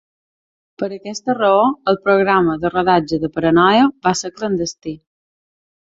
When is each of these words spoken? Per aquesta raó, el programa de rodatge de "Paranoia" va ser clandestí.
Per 0.83 0.87
aquesta 0.95 1.35
raó, 1.39 1.67
el 1.93 1.99
programa 2.07 2.57
de 2.63 2.71
rodatge 2.73 3.23
de 3.27 3.33
"Paranoia" 3.39 3.85
va 4.09 4.15
ser 4.23 4.33
clandestí. 4.41 4.97